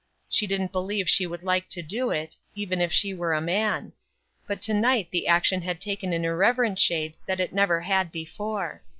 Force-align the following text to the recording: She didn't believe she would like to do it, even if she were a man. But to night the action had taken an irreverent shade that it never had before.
She 0.27 0.47
didn't 0.47 0.71
believe 0.71 1.07
she 1.07 1.27
would 1.27 1.43
like 1.43 1.69
to 1.69 1.83
do 1.83 2.09
it, 2.09 2.35
even 2.55 2.81
if 2.81 2.91
she 2.91 3.13
were 3.13 3.33
a 3.35 3.39
man. 3.39 3.93
But 4.47 4.59
to 4.63 4.73
night 4.73 5.11
the 5.11 5.27
action 5.27 5.61
had 5.61 5.79
taken 5.79 6.11
an 6.11 6.25
irreverent 6.25 6.79
shade 6.79 7.13
that 7.27 7.39
it 7.39 7.53
never 7.53 7.81
had 7.81 8.11
before. 8.11 8.81